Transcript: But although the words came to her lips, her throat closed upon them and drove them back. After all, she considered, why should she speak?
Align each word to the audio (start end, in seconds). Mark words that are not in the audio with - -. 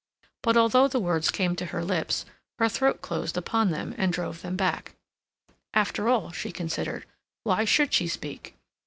But 0.41 0.57
although 0.57 0.87
the 0.87 0.99
words 0.99 1.29
came 1.29 1.55
to 1.57 1.67
her 1.67 1.83
lips, 1.85 2.25
her 2.57 2.67
throat 2.67 3.03
closed 3.03 3.37
upon 3.37 3.69
them 3.69 3.93
and 3.99 4.11
drove 4.11 4.41
them 4.41 4.55
back. 4.57 4.95
After 5.75 6.09
all, 6.09 6.31
she 6.31 6.51
considered, 6.51 7.05
why 7.43 7.65
should 7.65 7.93
she 7.93 8.07
speak? 8.07 8.55